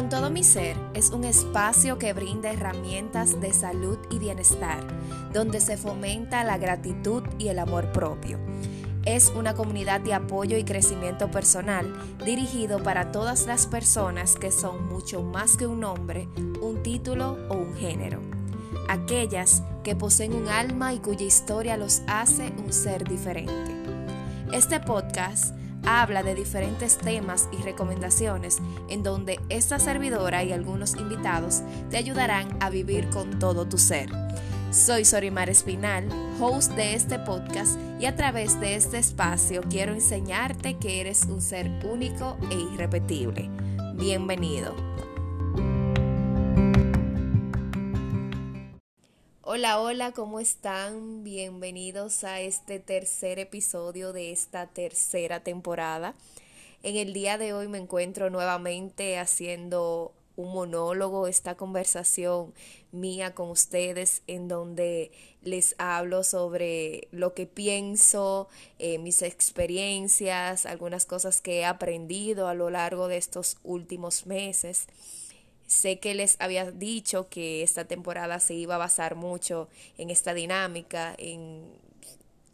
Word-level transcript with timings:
Con 0.00 0.08
todo 0.08 0.30
mi 0.30 0.42
ser 0.42 0.78
es 0.94 1.10
un 1.10 1.24
espacio 1.24 1.98
que 1.98 2.14
brinda 2.14 2.50
herramientas 2.50 3.38
de 3.38 3.52
salud 3.52 3.98
y 4.10 4.18
bienestar, 4.18 4.78
donde 5.34 5.60
se 5.60 5.76
fomenta 5.76 6.42
la 6.42 6.56
gratitud 6.56 7.22
y 7.38 7.48
el 7.48 7.58
amor 7.58 7.92
propio. 7.92 8.38
Es 9.04 9.30
una 9.36 9.52
comunidad 9.52 10.00
de 10.00 10.14
apoyo 10.14 10.56
y 10.56 10.64
crecimiento 10.64 11.30
personal 11.30 11.92
dirigido 12.24 12.82
para 12.82 13.12
todas 13.12 13.46
las 13.46 13.66
personas 13.66 14.36
que 14.36 14.50
son 14.50 14.88
mucho 14.88 15.22
más 15.22 15.58
que 15.58 15.66
un 15.66 15.80
nombre, 15.80 16.28
un 16.62 16.82
título 16.82 17.36
o 17.50 17.56
un 17.56 17.74
género. 17.74 18.22
Aquellas 18.88 19.62
que 19.84 19.96
poseen 19.96 20.32
un 20.32 20.48
alma 20.48 20.94
y 20.94 21.00
cuya 21.00 21.26
historia 21.26 21.76
los 21.76 22.00
hace 22.06 22.54
un 22.56 22.72
ser 22.72 23.06
diferente. 23.06 23.70
Este 24.50 24.80
podcast 24.80 25.59
habla 25.84 26.22
de 26.22 26.34
diferentes 26.34 26.98
temas 26.98 27.48
y 27.52 27.62
recomendaciones 27.62 28.58
en 28.88 29.02
donde 29.02 29.40
esta 29.48 29.78
servidora 29.78 30.44
y 30.44 30.52
algunos 30.52 30.96
invitados 30.96 31.62
te 31.90 31.96
ayudarán 31.96 32.56
a 32.60 32.70
vivir 32.70 33.08
con 33.10 33.38
todo 33.38 33.66
tu 33.66 33.78
ser. 33.78 34.08
Soy 34.70 35.04
Sorimar 35.04 35.50
Espinal, 35.50 36.08
host 36.40 36.72
de 36.72 36.94
este 36.94 37.18
podcast 37.18 37.76
y 37.98 38.06
a 38.06 38.14
través 38.14 38.60
de 38.60 38.76
este 38.76 38.98
espacio 38.98 39.62
quiero 39.68 39.92
enseñarte 39.92 40.78
que 40.78 41.00
eres 41.00 41.24
un 41.24 41.40
ser 41.40 41.68
único 41.84 42.36
e 42.50 42.54
irrepetible. 42.54 43.50
Bienvenido. 43.94 45.09
Hola, 49.52 49.80
hola, 49.80 50.12
¿cómo 50.12 50.38
están? 50.38 51.24
Bienvenidos 51.24 52.22
a 52.22 52.40
este 52.40 52.78
tercer 52.78 53.40
episodio 53.40 54.12
de 54.12 54.30
esta 54.30 54.68
tercera 54.68 55.42
temporada. 55.42 56.14
En 56.84 56.94
el 56.94 57.12
día 57.12 57.36
de 57.36 57.52
hoy 57.52 57.66
me 57.66 57.78
encuentro 57.78 58.30
nuevamente 58.30 59.18
haciendo 59.18 60.12
un 60.36 60.52
monólogo, 60.52 61.26
esta 61.26 61.56
conversación 61.56 62.54
mía 62.92 63.34
con 63.34 63.50
ustedes 63.50 64.22
en 64.28 64.46
donde 64.46 65.10
les 65.42 65.74
hablo 65.78 66.22
sobre 66.22 67.08
lo 67.10 67.34
que 67.34 67.46
pienso, 67.46 68.46
eh, 68.78 68.98
mis 68.98 69.20
experiencias, 69.20 70.64
algunas 70.64 71.06
cosas 71.06 71.40
que 71.40 71.58
he 71.58 71.64
aprendido 71.64 72.46
a 72.46 72.54
lo 72.54 72.70
largo 72.70 73.08
de 73.08 73.16
estos 73.16 73.58
últimos 73.64 74.26
meses. 74.26 74.86
Sé 75.70 76.00
que 76.00 76.14
les 76.14 76.34
había 76.40 76.68
dicho 76.68 77.28
que 77.28 77.62
esta 77.62 77.84
temporada 77.84 78.40
se 78.40 78.54
iba 78.54 78.74
a 78.74 78.78
basar 78.78 79.14
mucho 79.14 79.68
en 79.98 80.10
esta 80.10 80.34
dinámica, 80.34 81.14
en, 81.16 81.62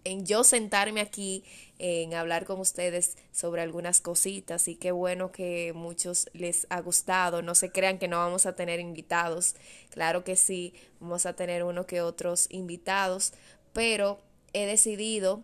en 0.04 0.26
yo 0.26 0.44
sentarme 0.44 1.00
aquí, 1.00 1.42
en 1.78 2.12
hablar 2.12 2.44
con 2.44 2.60
ustedes 2.60 3.16
sobre 3.32 3.62
algunas 3.62 4.02
cositas 4.02 4.68
y 4.68 4.76
qué 4.76 4.92
bueno 4.92 5.32
que 5.32 5.72
muchos 5.74 6.28
les 6.34 6.66
ha 6.68 6.82
gustado. 6.82 7.40
No 7.40 7.54
se 7.54 7.72
crean 7.72 7.98
que 7.98 8.06
no 8.06 8.18
vamos 8.18 8.44
a 8.44 8.54
tener 8.54 8.80
invitados. 8.80 9.54
Claro 9.88 10.22
que 10.22 10.36
sí, 10.36 10.74
vamos 11.00 11.24
a 11.24 11.32
tener 11.32 11.64
uno 11.64 11.86
que 11.86 12.02
otros 12.02 12.48
invitados, 12.50 13.32
pero 13.72 14.20
he 14.52 14.66
decidido 14.66 15.42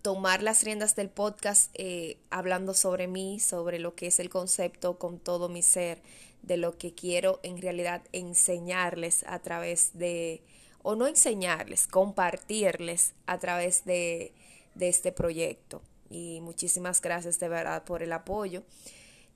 tomar 0.00 0.42
las 0.42 0.64
riendas 0.64 0.96
del 0.96 1.10
podcast 1.10 1.70
eh, 1.74 2.16
hablando 2.30 2.72
sobre 2.72 3.08
mí, 3.08 3.40
sobre 3.40 3.78
lo 3.78 3.94
que 3.94 4.06
es 4.06 4.20
el 4.20 4.30
concepto 4.30 4.98
con 4.98 5.18
todo 5.18 5.50
mi 5.50 5.60
ser 5.60 6.00
de 6.42 6.56
lo 6.56 6.76
que 6.76 6.92
quiero 6.92 7.40
en 7.42 7.60
realidad 7.60 8.02
enseñarles 8.12 9.24
a 9.26 9.38
través 9.38 9.90
de, 9.94 10.42
o 10.82 10.94
no 10.94 11.06
enseñarles, 11.06 11.86
compartirles 11.86 13.14
a 13.26 13.38
través 13.38 13.84
de, 13.84 14.32
de 14.74 14.88
este 14.88 15.12
proyecto. 15.12 15.82
Y 16.10 16.40
muchísimas 16.42 17.00
gracias 17.00 17.40
de 17.40 17.48
verdad 17.48 17.84
por 17.84 18.02
el 18.02 18.12
apoyo. 18.12 18.62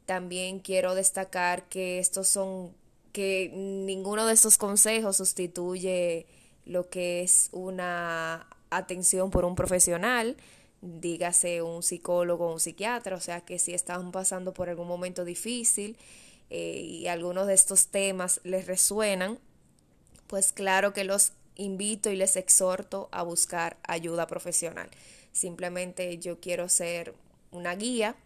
También 0.05 0.61
quiero 0.61 0.95
destacar 0.95 1.69
que 1.69 1.99
estos 1.99 2.29
son, 2.29 2.75
que 3.13 3.51
ninguno 3.55 4.27
de 4.27 4.35
estos 4.35 4.59
consejos 4.59 5.17
sustituye 5.17 6.27
lo 6.65 6.89
que 6.89 7.23
es 7.23 7.49
una 7.53 8.47
atención 8.71 9.31
por 9.31 9.45
un 9.45 9.55
profesional, 9.55 10.37
dígase 10.83 11.63
un 11.63 11.83
psicólogo 11.83 12.49
o 12.49 12.53
un 12.53 12.61
psiquiatra, 12.61 13.17
o 13.17 13.21
sea 13.21 13.41
que 13.41 13.59
si 13.59 13.73
están 13.73 14.13
pasando 14.13 14.53
por 14.53 14.69
algún 14.69 14.89
momento 14.89 15.25
difícil, 15.25 15.97
eh, 16.51 16.81
y 16.81 17.09
algunos 17.09 17.47
de 17.47 17.55
estos 17.55 17.89
temas 17.89 18.41
les 18.45 18.67
resuenan, 18.67 19.39
pues 20.27 20.53
claro 20.53 20.93
que 20.93 21.05
los 21.05 21.33
invito 21.57 22.11
y 22.11 22.17
les 22.17 22.37
exhorto 22.37 23.09
a 23.13 23.23
buscar 23.23 23.77
ayuda 23.83 24.27
profesional. 24.27 24.89
Simplemente 25.33 26.19
yo 26.19 26.41
quiero 26.41 26.69
ser 26.69 27.15
una 27.51 27.75
guía, 27.75 28.17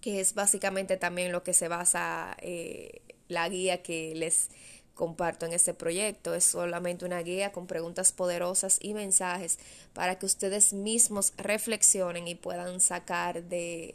que 0.00 0.20
es 0.20 0.34
básicamente 0.34 0.96
también 0.96 1.32
lo 1.32 1.42
que 1.42 1.54
se 1.54 1.68
basa 1.68 2.36
eh, 2.40 3.00
la 3.28 3.48
guía 3.48 3.82
que 3.82 4.14
les 4.14 4.50
comparto 4.94 5.46
en 5.46 5.52
este 5.52 5.74
proyecto. 5.74 6.34
Es 6.34 6.44
solamente 6.44 7.04
una 7.04 7.22
guía 7.22 7.52
con 7.52 7.66
preguntas 7.66 8.12
poderosas 8.12 8.78
y 8.80 8.94
mensajes 8.94 9.58
para 9.94 10.18
que 10.18 10.26
ustedes 10.26 10.72
mismos 10.72 11.32
reflexionen 11.36 12.28
y 12.28 12.34
puedan 12.34 12.80
sacar 12.80 13.44
de, 13.44 13.94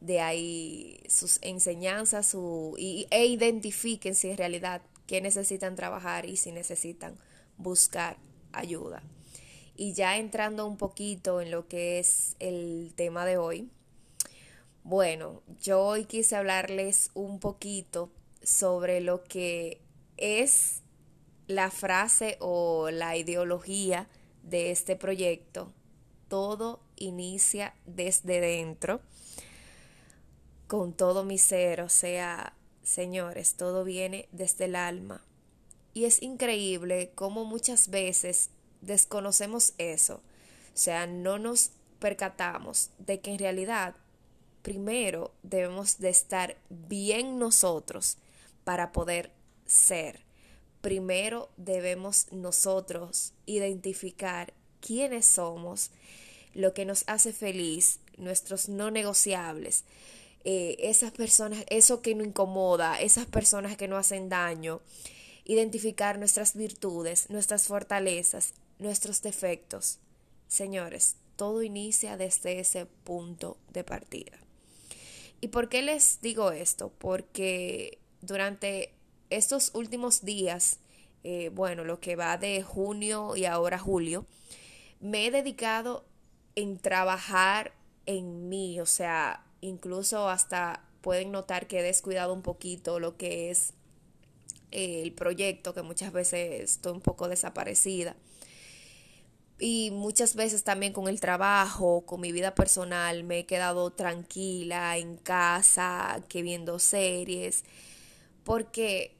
de 0.00 0.20
ahí 0.20 1.00
sus 1.08 1.38
enseñanzas 1.42 2.26
su, 2.26 2.74
y, 2.78 3.06
e 3.10 3.26
identifiquen 3.26 4.14
si 4.14 4.30
en 4.30 4.36
realidad 4.36 4.82
qué 5.06 5.20
necesitan 5.20 5.76
trabajar 5.76 6.26
y 6.26 6.36
si 6.36 6.52
necesitan 6.52 7.16
buscar 7.56 8.16
ayuda. 8.52 9.02
Y 9.76 9.92
ya 9.92 10.16
entrando 10.16 10.66
un 10.66 10.76
poquito 10.76 11.40
en 11.40 11.50
lo 11.50 11.68
que 11.68 11.98
es 11.98 12.36
el 12.40 12.92
tema 12.96 13.24
de 13.24 13.38
hoy, 13.38 13.68
bueno, 14.84 15.42
yo 15.60 15.82
hoy 15.82 16.04
quise 16.04 16.36
hablarles 16.36 17.10
un 17.14 17.40
poquito 17.40 18.10
sobre 18.42 19.00
lo 19.00 19.22
que 19.24 19.80
es 20.16 20.82
la 21.46 21.70
frase 21.70 22.36
o 22.40 22.90
la 22.90 23.16
ideología 23.16 24.08
de 24.42 24.70
este 24.70 24.96
proyecto. 24.96 25.72
Todo 26.28 26.80
inicia 26.96 27.74
desde 27.86 28.40
dentro 28.40 29.00
con 30.68 30.92
todo 30.92 31.24
mi 31.24 31.38
ser, 31.38 31.80
o 31.80 31.88
sea, 31.88 32.52
señores, 32.82 33.54
todo 33.54 33.82
viene 33.82 34.28
desde 34.30 34.66
el 34.66 34.76
alma. 34.76 35.24
Y 35.94 36.04
es 36.04 36.22
increíble 36.22 37.10
cómo 37.14 37.44
muchas 37.44 37.88
veces 37.88 38.50
desconocemos 38.82 39.72
eso, 39.78 40.16
o 40.72 40.76
sea, 40.80 41.08
no 41.08 41.38
nos 41.38 41.72
percatamos 41.98 42.90
de 42.98 43.20
que 43.20 43.32
en 43.32 43.38
realidad 43.40 43.96
primero 44.62 45.32
debemos 45.42 45.98
de 45.98 46.10
estar 46.10 46.56
bien 46.68 47.38
nosotros 47.38 48.18
para 48.62 48.92
poder 48.92 49.32
ser. 49.66 50.20
Primero 50.80 51.48
debemos 51.56 52.30
nosotros 52.30 53.32
identificar 53.46 54.52
quiénes 54.80 55.26
somos, 55.26 55.90
lo 56.54 56.74
que 56.74 56.84
nos 56.84 57.04
hace 57.06 57.32
feliz, 57.32 58.00
nuestros 58.16 58.68
no 58.68 58.90
negociables, 58.90 59.84
eh, 60.44 60.76
esas 60.80 61.12
personas, 61.12 61.64
eso 61.68 62.02
que 62.02 62.14
nos 62.14 62.26
incomoda, 62.26 63.00
esas 63.00 63.26
personas 63.26 63.76
que 63.76 63.88
no 63.88 63.96
hacen 63.96 64.28
daño, 64.28 64.80
identificar 65.44 66.18
nuestras 66.18 66.56
virtudes, 66.56 67.30
nuestras 67.30 67.66
fortalezas, 67.66 68.54
nuestros 68.78 69.22
defectos. 69.22 69.98
Señores, 70.46 71.16
todo 71.36 71.62
inicia 71.62 72.16
desde 72.16 72.60
ese 72.60 72.86
punto 72.86 73.56
de 73.72 73.84
partida. 73.84 74.38
¿Y 75.40 75.48
por 75.48 75.68
qué 75.68 75.82
les 75.82 76.20
digo 76.20 76.50
esto? 76.50 76.92
Porque 76.98 77.98
durante 78.20 78.92
estos 79.30 79.70
últimos 79.74 80.24
días, 80.24 80.78
eh, 81.24 81.50
bueno, 81.54 81.84
lo 81.84 82.00
que 82.00 82.16
va 82.16 82.38
de 82.38 82.62
junio 82.62 83.36
y 83.36 83.44
ahora 83.44 83.78
julio, 83.78 84.26
me 85.00 85.26
he 85.26 85.30
dedicado 85.30 86.04
en 86.56 86.78
trabajar 86.78 87.72
en 88.06 88.48
mí, 88.48 88.80
o 88.80 88.86
sea, 88.86 89.44
incluso 89.60 90.28
hasta 90.28 90.84
pueden 91.00 91.32
notar 91.32 91.66
que 91.66 91.80
he 91.80 91.82
descuidado 91.82 92.32
un 92.32 92.42
poquito 92.42 93.00
lo 93.00 93.16
que 93.16 93.50
es 93.50 93.72
eh, 94.70 95.02
el 95.02 95.12
proyecto, 95.12 95.74
que 95.74 95.82
muchas 95.82 96.12
veces 96.12 96.72
estoy 96.72 96.92
un 96.92 97.00
poco 97.00 97.28
desaparecida. 97.28 98.16
Y 99.60 99.90
muchas 99.90 100.36
veces 100.36 100.62
también 100.62 100.92
con 100.92 101.08
el 101.08 101.20
trabajo, 101.20 102.06
con 102.06 102.20
mi 102.20 102.30
vida 102.30 102.54
personal, 102.54 103.24
me 103.24 103.40
he 103.40 103.46
quedado 103.46 103.90
tranquila 103.90 104.96
en 104.98 105.16
casa, 105.16 106.22
que 106.28 106.42
viendo 106.42 106.78
series, 106.78 107.64
porque 108.44 109.16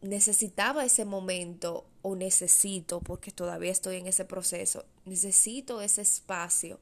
necesitaba 0.00 0.84
ese 0.84 1.04
momento 1.04 1.86
o 2.02 2.16
necesito, 2.16 3.00
porque 3.00 3.30
todavía 3.30 3.70
estoy 3.70 3.96
en 3.96 4.06
ese 4.06 4.24
proceso, 4.24 4.84
necesito 5.04 5.82
ese 5.82 6.02
espacio 6.02 6.80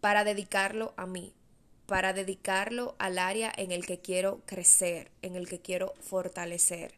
para 0.00 0.24
dedicarlo 0.24 0.94
a 0.96 1.06
mí, 1.06 1.32
para 1.88 2.12
dedicarlo 2.12 2.96
al 2.98 3.18
área 3.18 3.50
en 3.56 3.72
el 3.72 3.86
que 3.86 3.98
quiero 3.98 4.42
crecer, 4.44 5.10
en 5.22 5.36
el 5.36 5.48
que 5.48 5.60
quiero 5.60 5.94
fortalecer. 6.02 6.92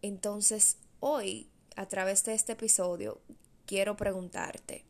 Entonces, 0.00 0.76
hoy, 1.00 1.48
a 1.74 1.86
través 1.86 2.22
de 2.22 2.34
este 2.34 2.52
episodio, 2.52 3.20
quiero 3.66 3.96
preguntarte, 3.96 4.84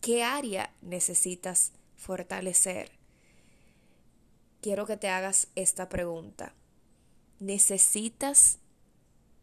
¿qué 0.00 0.22
área 0.22 0.72
necesitas 0.80 1.72
fortalecer? 1.94 2.90
Quiero 4.62 4.86
que 4.86 4.96
te 4.96 5.10
hagas 5.10 5.48
esta 5.56 5.90
pregunta. 5.90 6.54
necesitas 7.40 8.60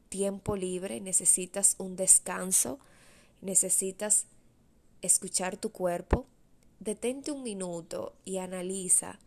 tiempo 0.10 0.56
libre, 0.56 1.00
necesitas 1.00 1.76
un 1.78 1.96
descanso, 1.96 2.80
necesitas 3.40 4.26
escuchar 5.04 5.58
tu 5.58 5.72
cuerpo, 5.72 6.26
detente 6.82 7.32
un 7.32 7.44
minuto 7.44 8.16
y 8.26 8.40
analiza 8.40 9.20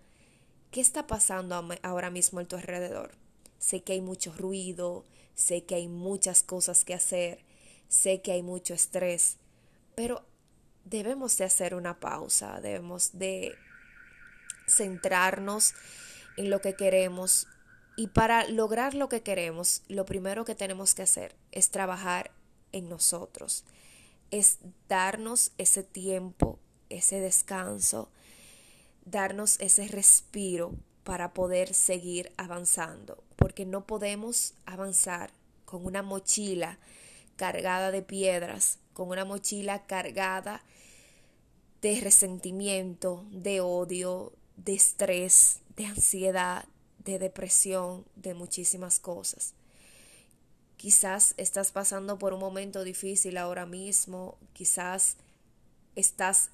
qué 0.73 0.81
está 0.81 1.07
pasando 1.07 1.55
ahora 1.83 2.11
mismo 2.11 2.41
a 2.41 2.45
tu 2.45 2.57
alrededor. 2.57 3.13
Sé 3.59 3.83
que 3.83 3.93
hay 3.95 4.01
mucho 4.01 4.35
ruido, 4.35 5.07
sé 5.37 5.65
que 5.65 5.77
hay 5.77 5.87
muchas 5.87 6.43
cosas 6.43 6.85
que 6.85 6.95
hacer, 6.95 7.45
sé 7.89 8.21
que 8.23 8.33
hay 8.33 8.43
mucho 8.43 8.75
estrés, 8.75 9.39
pero 9.95 10.27
debemos 10.85 11.39
de 11.39 11.45
hacer 11.45 11.77
una 11.77 12.01
pausa, 12.01 12.61
debemos 12.61 13.17
de 13.17 13.55
centrarnos 14.67 15.75
en 16.37 16.51
lo 16.51 16.61
que 16.61 16.75
queremos 16.75 17.47
y 17.97 18.09
para 18.09 18.49
lograr 18.49 18.95
lo 18.95 19.09
que 19.09 19.23
queremos, 19.23 19.85
lo 19.87 20.05
primero 20.05 20.45
que 20.45 20.57
tenemos 20.57 20.95
que 20.95 21.03
hacer 21.03 21.37
es 21.53 21.71
trabajar 21.71 22.33
en 22.73 22.89
nosotros, 22.89 23.65
es 24.33 24.59
darnos 24.89 25.53
ese 25.57 25.85
tiempo, 25.85 26.59
ese 26.97 27.21
descanso, 27.21 28.09
darnos 29.05 29.61
ese 29.61 29.89
respiro 29.89 30.75
para 31.05 31.35
poder 31.35 31.75
seguir 31.75 32.33
avanzando, 32.37 33.23
porque 33.37 33.67
no 33.67 33.87
podemos 33.87 34.55
avanzar 34.65 35.31
con 35.65 35.85
una 35.87 36.03
mochila 36.03 36.79
cargada 37.37 37.91
de 37.91 38.03
piedras, 38.03 38.79
con 38.93 39.09
una 39.09 39.25
mochila 39.25 39.87
cargada 39.87 40.63
de 41.83 42.01
resentimiento, 42.01 43.27
de 43.31 43.61
odio, 43.61 44.33
de 44.57 44.75
estrés, 44.75 45.61
de 45.77 45.87
ansiedad, 45.87 46.65
de 46.99 47.19
depresión, 47.19 48.07
de 48.17 48.33
muchísimas 48.35 48.99
cosas. 48.99 49.53
Quizás 50.77 51.35
estás 51.37 51.73
pasando 51.73 52.19
por 52.19 52.33
un 52.33 52.41
momento 52.41 52.85
difícil 52.85 53.37
ahora 53.37 53.67
mismo, 53.67 54.39
quizás 54.53 55.17
estás 55.97 56.51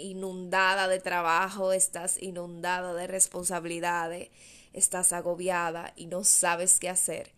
inundada 0.00 0.88
de 0.88 1.00
trabajo, 1.00 1.72
estás 1.72 2.20
inundada 2.22 2.94
de 2.94 3.06
responsabilidades, 3.06 4.28
estás 4.72 5.12
agobiada 5.12 5.92
y 5.96 6.06
no 6.06 6.24
sabes 6.24 6.80
qué 6.80 6.88
hacer. 6.88 7.32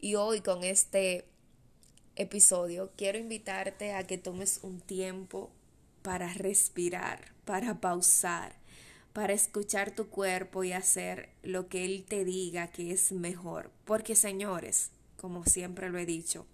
Y 0.00 0.16
hoy 0.16 0.40
con 0.40 0.64
este 0.64 1.24
episodio 2.16 2.90
quiero 2.96 3.18
invitarte 3.18 3.94
a 3.94 4.06
que 4.06 4.18
tomes 4.18 4.60
un 4.62 4.80
tiempo 4.80 5.50
para 6.02 6.32
respirar, 6.34 7.32
para 7.44 7.80
pausar, 7.80 8.56
para 9.12 9.32
escuchar 9.32 9.94
tu 9.94 10.08
cuerpo 10.08 10.64
y 10.64 10.72
hacer 10.72 11.30
lo 11.42 11.68
que 11.68 11.84
Él 11.84 12.04
te 12.06 12.24
diga 12.24 12.68
que 12.68 12.92
es 12.92 13.12
mejor. 13.12 13.70
Porque 13.84 14.16
señores, 14.16 14.90
como 15.16 15.44
siempre 15.44 15.90
lo 15.90 15.98
he 15.98 16.06
dicho, 16.06 16.46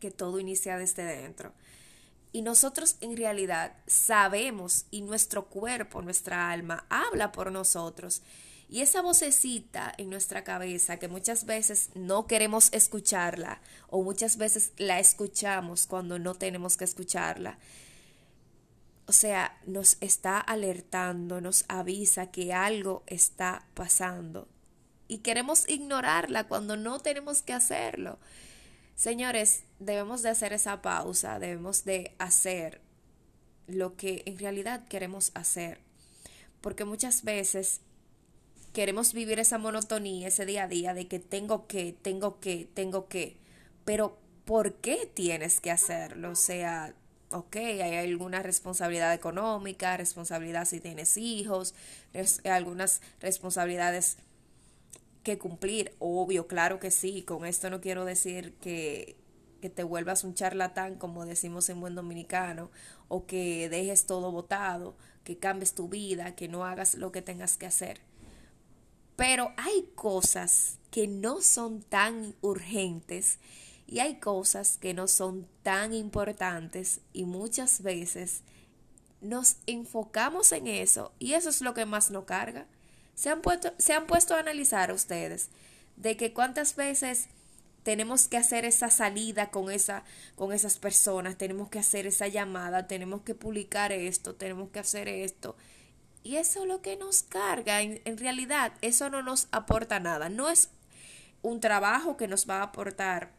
que 0.00 0.10
todo 0.10 0.38
inicia 0.40 0.78
desde 0.78 1.04
dentro. 1.04 1.52
Y 2.32 2.42
nosotros 2.42 2.96
en 3.00 3.16
realidad 3.16 3.76
sabemos 3.86 4.86
y 4.90 5.02
nuestro 5.02 5.46
cuerpo, 5.46 6.02
nuestra 6.02 6.50
alma, 6.50 6.86
habla 6.90 7.32
por 7.32 7.50
nosotros. 7.50 8.22
Y 8.68 8.80
esa 8.80 9.00
vocecita 9.00 9.94
en 9.96 10.10
nuestra 10.10 10.42
cabeza 10.42 10.98
que 10.98 11.08
muchas 11.08 11.46
veces 11.46 11.90
no 11.94 12.26
queremos 12.26 12.68
escucharla 12.72 13.60
o 13.88 14.02
muchas 14.02 14.36
veces 14.36 14.72
la 14.76 14.98
escuchamos 14.98 15.86
cuando 15.86 16.18
no 16.18 16.34
tenemos 16.34 16.76
que 16.76 16.84
escucharla, 16.84 17.58
o 19.06 19.12
sea, 19.12 19.56
nos 19.66 19.98
está 20.00 20.40
alertando, 20.40 21.40
nos 21.40 21.64
avisa 21.68 22.32
que 22.32 22.52
algo 22.52 23.04
está 23.06 23.64
pasando 23.74 24.48
y 25.06 25.18
queremos 25.18 25.68
ignorarla 25.68 26.48
cuando 26.48 26.76
no 26.76 26.98
tenemos 26.98 27.42
que 27.42 27.52
hacerlo. 27.52 28.18
Señores, 28.96 29.62
debemos 29.78 30.22
de 30.22 30.30
hacer 30.30 30.52
esa 30.52 30.82
pausa, 30.82 31.38
debemos 31.38 31.84
de 31.84 32.14
hacer 32.18 32.80
lo 33.66 33.96
que 33.96 34.22
en 34.26 34.38
realidad 34.38 34.86
queremos 34.88 35.32
hacer, 35.34 35.80
porque 36.60 36.84
muchas 36.84 37.24
veces 37.24 37.80
queremos 38.72 39.12
vivir 39.12 39.38
esa 39.38 39.58
monotonía, 39.58 40.28
ese 40.28 40.46
día 40.46 40.64
a 40.64 40.68
día 40.68 40.94
de 40.94 41.08
que 41.08 41.18
tengo 41.18 41.66
que, 41.66 41.94
tengo 42.02 42.40
que, 42.40 42.68
tengo 42.74 43.08
que, 43.08 43.36
pero 43.84 44.18
¿por 44.44 44.74
qué 44.74 45.10
tienes 45.12 45.60
que 45.60 45.70
hacerlo? 45.70 46.30
O 46.30 46.36
sea, 46.36 46.94
ok, 47.32 47.56
hay 47.56 47.96
alguna 47.96 48.42
responsabilidad 48.42 49.12
económica, 49.14 49.96
responsabilidad 49.96 50.66
si 50.66 50.80
tienes 50.80 51.16
hijos, 51.16 51.74
algunas 52.44 53.00
responsabilidades 53.20 54.18
que 55.22 55.38
cumplir, 55.38 55.94
obvio, 55.98 56.46
claro 56.46 56.78
que 56.78 56.90
sí, 56.92 57.22
con 57.22 57.46
esto 57.46 57.68
no 57.68 57.80
quiero 57.80 58.04
decir 58.04 58.54
que, 58.60 59.16
te 59.70 59.82
vuelvas 59.82 60.24
un 60.24 60.34
charlatán, 60.34 60.96
como 60.96 61.26
decimos 61.26 61.68
en 61.68 61.80
buen 61.80 61.94
dominicano, 61.94 62.70
o 63.08 63.26
que 63.26 63.68
dejes 63.68 64.06
todo 64.06 64.32
votado, 64.32 64.96
que 65.24 65.38
cambies 65.38 65.74
tu 65.74 65.88
vida, 65.88 66.34
que 66.34 66.48
no 66.48 66.64
hagas 66.64 66.94
lo 66.94 67.12
que 67.12 67.22
tengas 67.22 67.56
que 67.56 67.66
hacer. 67.66 68.00
Pero 69.16 69.52
hay 69.56 69.90
cosas 69.94 70.78
que 70.90 71.08
no 71.08 71.40
son 71.40 71.82
tan 71.82 72.34
urgentes 72.42 73.38
y 73.86 74.00
hay 74.00 74.16
cosas 74.16 74.78
que 74.78 74.94
no 74.94 75.08
son 75.08 75.46
tan 75.62 75.94
importantes 75.94 77.00
y 77.12 77.24
muchas 77.24 77.82
veces 77.82 78.42
nos 79.20 79.56
enfocamos 79.66 80.52
en 80.52 80.66
eso 80.66 81.12
y 81.18 81.32
eso 81.32 81.48
es 81.48 81.60
lo 81.60 81.74
que 81.74 81.86
más 81.86 82.10
nos 82.10 82.24
carga. 82.24 82.66
Se 83.14 83.30
han, 83.30 83.40
puesto, 83.40 83.72
se 83.78 83.94
han 83.94 84.06
puesto 84.06 84.34
a 84.34 84.40
analizar 84.40 84.92
ustedes 84.92 85.48
de 85.96 86.16
que 86.16 86.34
cuántas 86.34 86.76
veces 86.76 87.28
tenemos 87.86 88.26
que 88.26 88.36
hacer 88.36 88.64
esa 88.64 88.90
salida 88.90 89.52
con, 89.52 89.70
esa, 89.70 90.02
con 90.34 90.52
esas 90.52 90.76
personas, 90.76 91.38
tenemos 91.38 91.68
que 91.68 91.78
hacer 91.78 92.04
esa 92.08 92.26
llamada, 92.26 92.88
tenemos 92.88 93.20
que 93.22 93.36
publicar 93.36 93.92
esto, 93.92 94.34
tenemos 94.34 94.70
que 94.70 94.80
hacer 94.80 95.06
esto. 95.06 95.54
Y 96.24 96.34
eso 96.34 96.62
es 96.62 96.66
lo 96.66 96.82
que 96.82 96.96
nos 96.96 97.22
carga. 97.22 97.82
En, 97.82 98.18
realidad, 98.18 98.72
eso 98.82 99.08
no 99.08 99.22
nos 99.22 99.46
aporta 99.52 100.00
nada. 100.00 100.28
No 100.28 100.48
es 100.48 100.70
un 101.42 101.60
trabajo 101.60 102.16
que 102.16 102.26
nos 102.26 102.50
va 102.50 102.56
a 102.56 102.62
aportar 102.64 103.30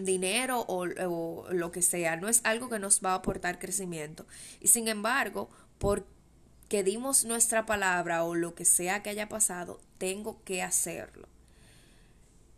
dinero 0.00 0.64
o, 0.68 0.86
lo 0.86 1.70
que 1.70 1.82
sea, 1.82 2.16
no 2.16 2.30
es 2.30 2.40
algo 2.44 2.70
que 2.70 2.78
nos 2.78 3.04
va 3.04 3.10
a 3.10 3.16
aportar 3.16 3.58
crecimiento. 3.58 4.26
Y 4.58 4.68
sin 4.68 4.88
embargo, 4.88 5.50
porque 5.76 6.82
dimos 6.82 7.26
nuestra 7.26 7.66
palabra 7.66 8.24
o 8.24 8.34
lo 8.34 8.54
que 8.54 8.64
sea 8.64 9.02
que 9.02 9.10
haya 9.10 9.28
pasado, 9.28 9.82
tengo 9.98 10.42
que 10.44 10.62
hacerlo. 10.62 11.28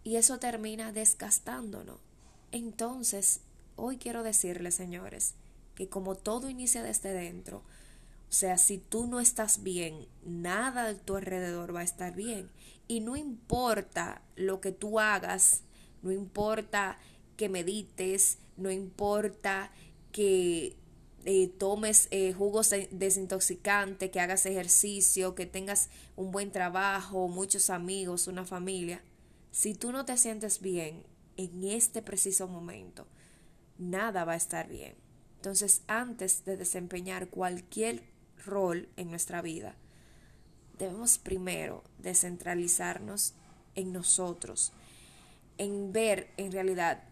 Y 0.04 0.16
eso 0.16 0.38
termina 0.38 0.92
desgastándonos. 0.92 1.98
Entonces, 2.52 3.40
hoy 3.76 3.98
quiero 3.98 4.22
decirles, 4.22 4.74
señores, 4.74 5.34
que 5.74 5.88
como 5.88 6.14
todo 6.14 6.48
inicia 6.48 6.82
desde 6.82 7.12
dentro, 7.12 7.58
o 8.28 8.32
sea, 8.32 8.58
si 8.58 8.78
tú 8.78 9.06
no 9.06 9.20
estás 9.20 9.62
bien, 9.62 10.06
nada 10.24 10.86
de 10.88 10.94
tu 10.94 11.16
alrededor 11.16 11.74
va 11.74 11.80
a 11.80 11.84
estar 11.84 12.14
bien. 12.14 12.50
Y 12.86 13.00
no 13.00 13.16
importa 13.16 14.22
lo 14.36 14.60
que 14.60 14.72
tú 14.72 15.00
hagas, 15.00 15.62
no 16.02 16.12
importa 16.12 16.98
que 17.36 17.48
medites, 17.48 18.38
no 18.56 18.70
importa 18.70 19.70
que 20.12 20.76
eh, 21.24 21.48
tomes 21.58 22.08
eh, 22.10 22.32
jugos 22.32 22.70
desintoxicantes, 22.90 24.10
que 24.10 24.20
hagas 24.20 24.46
ejercicio, 24.46 25.34
que 25.34 25.46
tengas 25.46 25.88
un 26.16 26.30
buen 26.30 26.50
trabajo, 26.50 27.28
muchos 27.28 27.70
amigos, 27.70 28.26
una 28.26 28.44
familia. 28.44 29.02
Si 29.50 29.74
tú 29.74 29.92
no 29.92 30.04
te 30.04 30.16
sientes 30.16 30.60
bien 30.60 31.04
en 31.36 31.64
este 31.64 32.02
preciso 32.02 32.48
momento, 32.48 33.06
nada 33.78 34.24
va 34.24 34.32
a 34.32 34.36
estar 34.36 34.68
bien. 34.68 34.94
Entonces, 35.36 35.82
antes 35.86 36.44
de 36.44 36.56
desempeñar 36.56 37.28
cualquier 37.28 38.02
rol 38.44 38.88
en 38.96 39.10
nuestra 39.10 39.40
vida, 39.40 39.76
debemos 40.78 41.18
primero 41.18 41.84
descentralizarnos 41.98 43.34
en 43.74 43.92
nosotros, 43.92 44.72
en 45.58 45.92
ver 45.92 46.30
en 46.36 46.52
realidad 46.52 47.04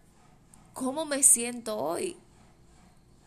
cómo 0.73 1.05
me 1.05 1.23
siento 1.23 1.77
hoy, 1.77 2.17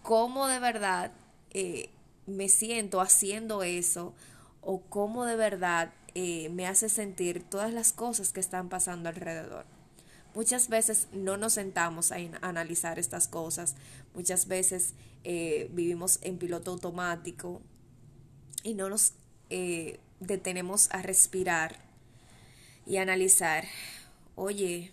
cómo 0.02 0.47
de 0.47 0.59
verdad 0.59 1.12
eh, 1.50 1.90
me 2.26 2.49
siento 2.49 3.00
haciendo 3.00 3.62
eso 3.62 4.14
o 4.61 4.81
cómo 4.83 5.25
de 5.25 5.37
verdad 5.37 5.93
eh, 6.14 6.49
me 6.50 6.67
hace 6.67 6.88
sentir 6.88 7.43
todas 7.43 7.73
las 7.73 7.93
cosas 7.93 8.33
que 8.33 8.40
están 8.40 8.69
pasando 8.69 9.09
alrededor. 9.09 9.67
Muchas 10.35 10.69
veces 10.69 11.09
no 11.12 11.37
nos 11.37 11.55
sentamos 11.55 12.12
a, 12.12 12.17
analizar 12.40 12.99
estas 12.99 13.26
cosas, 13.29 13.75
muchas 14.14 14.47
veces 14.47 14.95
eh, 15.25 15.69
vivimos 15.73 16.19
en 16.23 16.38
piloto 16.38 16.71
automático 16.71 17.61
y 18.62 18.75
no 18.75 18.88
nos 18.88 19.14
detenemos 20.21 20.88
a 20.93 21.02
respirar 21.02 21.81
y 22.87 22.99
analizar, 22.99 23.64
oye, 24.37 24.93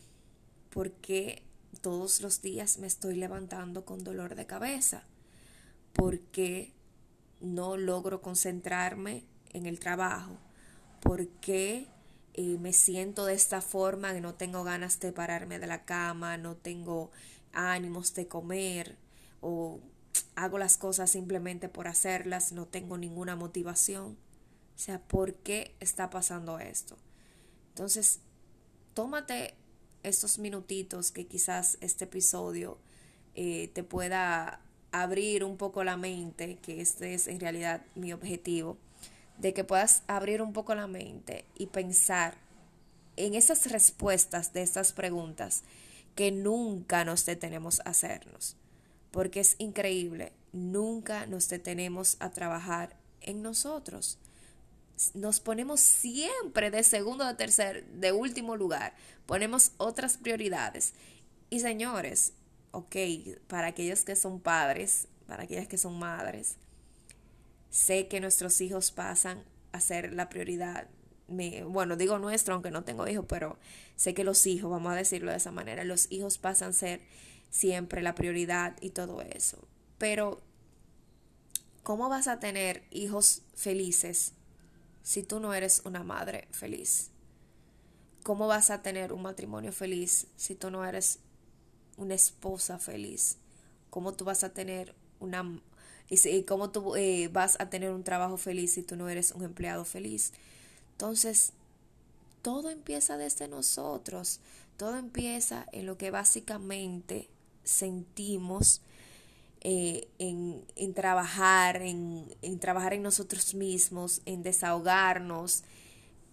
¿por 0.71 0.91
qué 0.93 1.43
todos 1.81 2.21
los 2.21 2.41
días 2.41 2.79
me 2.79 2.87
estoy 2.87 3.15
levantando 3.15 3.85
con 3.85 4.03
dolor 4.03 4.33
de 4.35 4.47
cabeza 4.47 5.03
porque 5.93 6.73
no 7.41 7.77
logro 7.77 8.21
concentrarme 8.21 9.23
en 9.53 9.65
el 9.65 9.79
trabajo, 9.79 10.37
porque 11.01 11.87
eh, 12.33 12.57
me 12.59 12.73
siento 12.73 13.25
de 13.25 13.33
esta 13.33 13.61
forma, 13.61 14.13
que 14.13 14.21
no 14.21 14.35
tengo 14.35 14.63
ganas 14.63 14.99
de 14.99 15.11
pararme 15.11 15.59
de 15.59 15.67
la 15.67 15.85
cama, 15.85 16.37
no 16.37 16.55
tengo 16.55 17.11
ánimos 17.53 18.13
de 18.13 18.27
comer 18.27 18.97
o 19.41 19.79
hago 20.35 20.57
las 20.57 20.77
cosas 20.77 21.09
simplemente 21.09 21.69
por 21.69 21.87
hacerlas, 21.87 22.51
no 22.51 22.67
tengo 22.67 22.97
ninguna 22.97 23.35
motivación. 23.35 24.17
O 24.75 24.79
sea, 24.79 24.99
¿por 24.99 25.33
qué 25.33 25.75
está 25.79 26.09
pasando 26.09 26.59
esto? 26.59 26.97
Entonces, 27.69 28.19
tómate 28.93 29.55
estos 30.03 30.37
minutitos 30.37 31.11
que 31.11 31.25
quizás 31.25 31.77
este 31.81 32.05
episodio 32.05 32.77
eh, 33.35 33.71
te 33.73 33.83
pueda 33.83 34.61
abrir 34.91 35.43
un 35.43 35.57
poco 35.57 35.83
la 35.83 35.97
mente, 35.97 36.57
que 36.61 36.81
este 36.81 37.13
es 37.13 37.27
en 37.27 37.39
realidad 37.39 37.83
mi 37.95 38.13
objetivo, 38.13 38.77
de 39.37 39.53
que 39.53 39.63
puedas 39.63 40.03
abrir 40.07 40.41
un 40.41 40.53
poco 40.53 40.75
la 40.75 40.87
mente 40.87 41.45
y 41.55 41.67
pensar 41.67 42.35
en 43.15 43.33
esas 43.33 43.69
respuestas 43.71 44.53
de 44.53 44.61
estas 44.61 44.93
preguntas 44.93 45.63
que 46.15 46.31
nunca 46.31 47.05
nos 47.05 47.25
detenemos 47.25 47.79
a 47.81 47.91
hacernos, 47.91 48.55
porque 49.11 49.39
es 49.39 49.55
increíble, 49.59 50.33
nunca 50.51 51.25
nos 51.27 51.49
detenemos 51.49 52.17
a 52.19 52.31
trabajar 52.31 52.95
en 53.21 53.41
nosotros. 53.41 54.17
Nos 55.13 55.39
ponemos 55.39 55.79
siempre 55.79 56.71
de 56.71 56.83
segundo, 56.83 57.25
de 57.25 57.35
tercer, 57.35 57.85
de 57.85 58.11
último 58.11 58.55
lugar, 58.55 58.93
ponemos 59.27 59.71
otras 59.77 60.17
prioridades. 60.17 60.93
Y 61.51 61.59
señores, 61.59 62.33
ok, 62.71 62.95
para 63.47 63.67
aquellos 63.67 64.03
que 64.03 64.15
son 64.15 64.39
padres, 64.39 65.07
para 65.27 65.43
aquellas 65.43 65.67
que 65.67 65.77
son 65.77 65.99
madres, 65.99 66.55
sé 67.77 68.07
que 68.07 68.19
nuestros 68.19 68.59
hijos 68.59 68.89
pasan 68.89 69.43
a 69.71 69.79
ser 69.79 70.11
la 70.11 70.29
prioridad. 70.29 70.87
Me, 71.27 71.63
bueno, 71.63 71.95
digo 71.95 72.17
nuestro, 72.17 72.55
aunque 72.55 72.71
no 72.71 72.83
tengo 72.83 73.07
hijos, 73.07 73.25
pero 73.29 73.59
sé 73.95 74.15
que 74.15 74.23
los 74.23 74.47
hijos, 74.47 74.71
vamos 74.71 74.93
a 74.93 74.95
decirlo 74.95 75.29
de 75.29 75.37
esa 75.37 75.51
manera, 75.51 75.83
los 75.83 76.11
hijos 76.11 76.39
pasan 76.39 76.69
a 76.69 76.73
ser 76.73 77.01
siempre 77.51 78.01
la 78.01 78.15
prioridad 78.15 78.75
y 78.81 78.89
todo 78.89 79.21
eso. 79.21 79.67
Pero, 79.99 80.41
¿cómo 81.83 82.09
vas 82.09 82.27
a 82.27 82.39
tener 82.39 82.83
hijos 82.89 83.43
felices 83.53 84.33
si 85.03 85.21
tú 85.21 85.39
no 85.39 85.53
eres 85.53 85.83
una 85.85 86.03
madre 86.03 86.47
feliz? 86.51 87.11
¿Cómo 88.23 88.47
vas 88.47 88.71
a 88.71 88.81
tener 88.81 89.13
un 89.13 89.21
matrimonio 89.21 89.71
feliz 89.71 90.25
si 90.35 90.55
tú 90.55 90.71
no 90.71 90.83
eres 90.83 91.19
una 91.95 92.15
esposa 92.15 92.79
feliz? 92.79 93.37
¿Cómo 93.91 94.15
tú 94.15 94.25
vas 94.25 94.43
a 94.43 94.51
tener 94.51 94.95
una... 95.19 95.61
y 96.09 96.43
cómo 96.43 96.69
tú 96.69 96.95
eh, 96.95 97.29
vas 97.31 97.59
a 97.59 97.69
tener 97.69 97.91
un 97.91 98.03
trabajo 98.03 98.37
feliz 98.37 98.73
si 98.73 98.83
tú 98.83 98.95
no 98.95 99.09
eres 99.09 99.31
un 99.31 99.43
empleado 99.43 99.83
feliz? 99.83 100.31
Entonces, 100.93 101.53
todo 102.41 102.69
empieza 102.69 103.17
desde 103.17 103.47
nosotros. 103.47 104.39
Todo 104.77 104.97
empieza 104.97 105.65
en 105.71 105.85
lo 105.85 105.97
que 105.97 106.11
básicamente 106.11 107.29
sentimos 107.63 108.81
eh, 109.61 110.07
en, 110.17 110.63
en, 110.75 110.93
trabajar, 110.93 111.81
en, 111.81 112.25
en 112.41 112.59
trabajar 112.59 112.93
en 112.93 113.01
nosotros 113.01 113.53
mismos, 113.53 114.21
en 114.25 114.43
desahogarnos, 114.43 115.63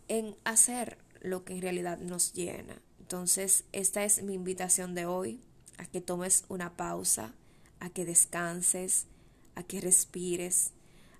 en 0.08 0.36
hacer 0.44 0.98
lo 1.20 1.44
que 1.44 1.54
en 1.54 1.62
realidad 1.62 1.98
nos 1.98 2.32
llena. 2.32 2.80
Entonces, 3.00 3.64
esta 3.72 4.04
es 4.04 4.22
mi 4.22 4.34
invitación 4.34 4.94
de 4.94 5.06
hoy 5.06 5.40
a 5.78 5.86
que 5.86 6.00
tomes 6.00 6.44
una 6.48 6.76
pausa, 6.76 7.34
a 7.80 7.90
que 7.90 8.04
descanses, 8.04 9.06
a 9.54 9.62
que 9.62 9.80
respires, 9.80 10.72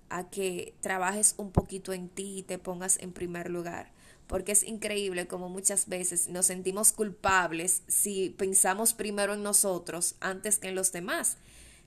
a 0.09 0.31
que 0.31 0.75
trabajes 0.81 1.35
un 1.39 1.51
poquito 1.51 1.93
en 1.93 2.09
ti 2.09 2.39
y 2.39 2.43
te 2.43 2.59
pongas 2.59 2.99
en 3.01 3.13
primer 3.13 3.51
lugar. 3.51 3.93
Porque 4.27 4.53
es 4.53 4.63
increíble 4.63 5.27
como 5.27 5.49
muchas 5.49 5.89
veces 5.89 6.29
nos 6.29 6.47
sentimos 6.47 6.93
culpables 6.93 7.83
si 7.89 8.31
pensamos 8.31 8.95
primero 8.95 9.35
en 9.35 9.43
nosotros 9.43 10.17
antes 10.21 10.59
que 10.59 10.69
en 10.69 10.75
los 10.75 10.93
demás. 10.93 11.37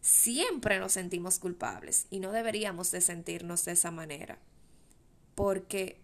Siempre 0.01 0.79
nos 0.79 0.93
sentimos 0.93 1.39
culpables 1.39 2.05
y 2.11 2.19
no 2.19 2.31
deberíamos 2.31 2.91
de 2.91 3.01
sentirnos 3.01 3.65
de 3.65 3.71
esa 3.71 3.91
manera. 3.91 4.37
Porque 5.33 5.99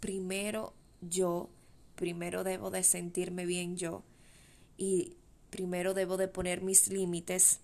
primero 0.00 0.74
yo, 1.00 1.48
primero 1.94 2.44
debo 2.44 2.70
de 2.70 2.82
sentirme 2.82 3.46
bien 3.46 3.76
yo 3.76 4.02
y 4.76 5.16
primero 5.50 5.94
debo 5.94 6.16
de 6.16 6.28
poner 6.28 6.62
mis 6.62 6.88
límites, 6.88 7.60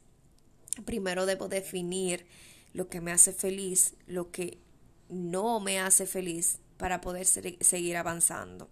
primero 0.84 1.26
debo 1.26 1.48
definir 1.48 2.26
lo 2.72 2.88
que 2.88 3.00
me 3.00 3.12
hace 3.12 3.32
feliz, 3.32 3.94
lo 4.06 4.30
que 4.30 4.58
no 5.08 5.60
me 5.60 5.80
hace 5.80 6.06
feliz 6.06 6.58
para 6.76 7.00
poder 7.00 7.26
seguir 7.26 7.96
avanzando. 7.96 8.68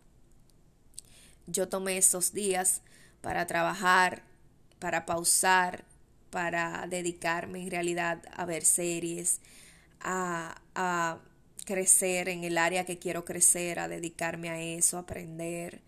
Yo 1.46 1.68
tomé 1.68 1.98
estos 1.98 2.32
días 2.32 2.82
para 3.20 3.46
trabajar, 3.46 4.22
para 4.78 5.06
pausar, 5.06 5.84
para 6.30 6.86
dedicarme 6.88 7.62
en 7.62 7.70
realidad 7.70 8.22
a 8.32 8.44
ver 8.44 8.64
series, 8.64 9.40
a, 10.00 10.60
a 10.74 11.18
crecer 11.64 12.28
en 12.28 12.44
el 12.44 12.58
área 12.58 12.84
que 12.84 12.98
quiero 12.98 13.24
crecer, 13.24 13.78
a 13.78 13.88
dedicarme 13.88 14.50
a 14.50 14.60
eso, 14.60 14.96
a 14.96 15.00
aprender, 15.00 15.80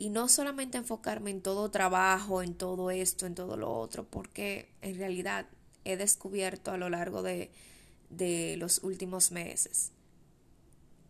y 0.00 0.08
no 0.08 0.28
solamente 0.28 0.78
enfocarme 0.78 1.30
en 1.30 1.42
todo 1.42 1.70
trabajo, 1.70 2.42
en 2.42 2.54
todo 2.54 2.90
esto, 2.90 3.26
en 3.26 3.34
todo 3.34 3.58
lo 3.58 3.70
otro, 3.70 4.06
porque 4.08 4.72
en 4.80 4.96
realidad 4.96 5.46
he 5.84 5.98
descubierto 5.98 6.70
a 6.70 6.78
lo 6.78 6.88
largo 6.88 7.22
de, 7.22 7.50
de 8.08 8.56
los 8.56 8.82
últimos 8.82 9.30
meses 9.30 9.92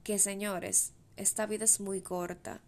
que, 0.02 0.18
señores, 0.18 0.90
esta 1.16 1.46
vida 1.46 1.66
es 1.66 1.78
muy 1.78 2.00
corta. 2.00 2.62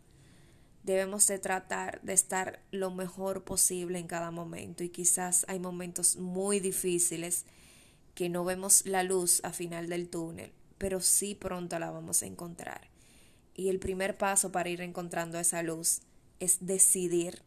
Debemos 0.85 1.27
de 1.27 1.41
tratar 1.41 2.01
de 2.03 2.13
estar 2.13 2.63
lo 2.71 2.93
mejor 2.93 3.43
posible 3.43 3.99
en 3.99 4.07
cada 4.07 4.31
momento 4.31 4.85
y 4.85 4.91
quizás 4.91 5.45
hay 5.49 5.59
momentos 5.59 6.15
muy 6.15 6.61
difíciles 6.61 7.47
que 8.15 8.29
no 8.29 8.45
vemos 8.45 8.87
la 8.87 9.03
luz 9.03 9.41
a 9.43 9.53
final 9.53 9.89
del 9.89 10.09
túnel, 10.09 10.53
pero 10.79 11.01
sí 11.01 11.35
pronto 11.35 11.81
la 11.81 11.91
vamos 11.91 12.23
a 12.23 12.27
encontrar. 12.27 12.93
Y 13.57 13.71
el 13.71 13.81
primer 13.81 14.17
paso 14.17 14.53
para 14.53 14.69
ir 14.69 14.83
encontrando 14.83 15.37
esa 15.41 15.65
luz 15.65 16.03
es 16.43 16.67
decidir 16.67 17.41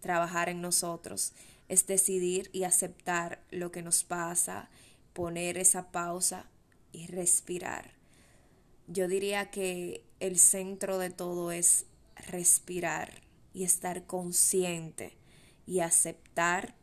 trabajar 0.00 0.48
en 0.48 0.60
nosotros, 0.60 1.32
es 1.68 1.88
decidir 1.88 2.50
y 2.52 2.62
aceptar 2.62 3.42
lo 3.50 3.72
que 3.72 3.82
nos 3.82 4.04
pasa, 4.04 4.70
poner 5.12 5.58
esa 5.58 5.90
pausa 5.90 6.48
y 6.92 7.08
respirar. 7.08 7.94
Yo 8.86 9.08
diría 9.08 9.50
que 9.50 10.04
el 10.20 10.38
centro 10.38 10.98
de 10.98 11.10
todo 11.10 11.50
es 11.50 11.86
respirar 12.14 13.22
y 13.52 13.64
estar 13.64 14.06
consciente 14.06 15.16
y 15.66 15.80
aceptar 15.80 16.76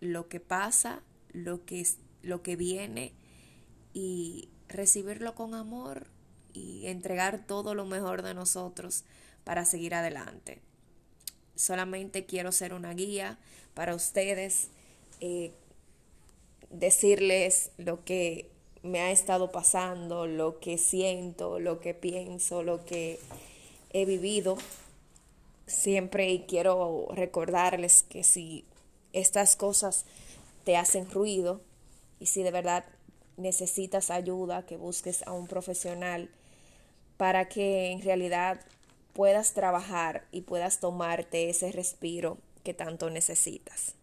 lo 0.00 0.28
que 0.28 0.40
pasa, 0.40 1.04
lo 1.32 1.64
que, 1.64 1.86
lo 2.22 2.42
que 2.42 2.56
viene 2.56 3.12
y 3.92 4.48
recibirlo 4.66 5.36
con 5.36 5.54
amor 5.54 6.08
y 6.52 6.88
entregar 6.88 7.46
todo 7.46 7.76
lo 7.76 7.86
mejor 7.86 8.22
de 8.22 8.34
nosotros 8.34 9.04
para 9.44 9.64
seguir 9.64 9.94
adelante 9.94 10.62
solamente 11.60 12.24
quiero 12.24 12.52
ser 12.52 12.72
una 12.72 12.94
guía 12.94 13.38
para 13.74 13.94
ustedes, 13.94 14.68
eh, 15.20 15.52
decirles 16.70 17.70
lo 17.76 18.02
que 18.04 18.48
me 18.82 19.00
ha 19.00 19.10
estado 19.10 19.52
pasando, 19.52 20.26
lo 20.26 20.58
que 20.58 20.78
siento, 20.78 21.58
lo 21.58 21.78
que 21.80 21.92
pienso, 21.92 22.62
lo 22.62 22.84
que 22.84 23.20
he 23.92 24.06
vivido. 24.06 24.56
Siempre 25.66 26.46
quiero 26.48 27.08
recordarles 27.12 28.04
que 28.08 28.24
si 28.24 28.64
estas 29.12 29.54
cosas 29.54 30.06
te 30.64 30.76
hacen 30.78 31.10
ruido 31.10 31.60
y 32.20 32.26
si 32.26 32.42
de 32.42 32.52
verdad 32.52 32.86
necesitas 33.36 34.10
ayuda, 34.10 34.64
que 34.64 34.78
busques 34.78 35.26
a 35.26 35.32
un 35.32 35.46
profesional 35.46 36.30
para 37.18 37.48
que 37.48 37.90
en 37.90 38.00
realidad 38.00 38.60
puedas 39.12 39.52
trabajar 39.52 40.26
y 40.30 40.42
puedas 40.42 40.80
tomarte 40.80 41.50
ese 41.50 41.72
respiro 41.72 42.38
que 42.64 42.74
tanto 42.74 43.10
necesitas. 43.10 43.94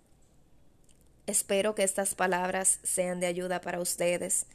Espero 1.28 1.76
que 1.76 1.84
estas 1.84 2.16
palabras 2.16 2.80
sean 2.84 3.20
de 3.20 3.28
ayuda 3.28 3.62
para 3.62 3.82
ustedes. 3.82 4.46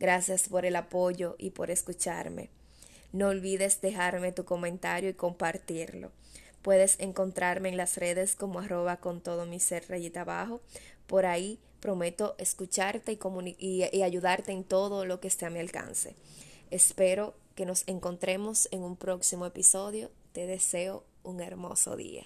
Gracias 0.00 0.48
por 0.48 0.66
el 0.66 0.76
apoyo 0.76 1.36
y 1.38 1.50
por 1.50 1.70
escucharme. 1.70 2.50
No 3.12 3.28
olvides 3.28 3.80
dejarme 3.80 4.32
tu 4.32 4.44
comentario 4.44 5.10
y 5.10 5.14
compartirlo. 5.14 6.10
Puedes 6.62 6.98
encontrarme 6.98 7.68
en 7.68 7.76
las 7.76 7.96
redes 7.96 8.34
como 8.34 8.58
arroba 8.58 8.96
con 8.96 9.20
todo 9.20 9.46
mi 9.46 9.60
ser 9.60 9.88
rayita 9.88 10.22
abajo. 10.22 10.60
Por 11.06 11.24
ahí 11.24 11.58
prometo 11.80 12.34
escucharte 12.38 13.16
y, 13.58 13.84
y 13.92 14.02
ayudarte 14.02 14.52
en 14.52 14.64
todo 14.64 15.04
lo 15.04 15.20
que 15.20 15.28
esté 15.28 15.46
a 15.46 15.50
mi 15.50 15.60
alcance. 15.60 16.16
Espero 16.70 17.34
que 17.58 17.66
nos 17.66 17.82
encontremos 17.88 18.68
en 18.70 18.84
un 18.84 18.94
próximo 18.94 19.44
episodio. 19.44 20.12
Te 20.30 20.46
deseo 20.46 21.02
un 21.24 21.40
hermoso 21.40 21.96
día. 21.96 22.24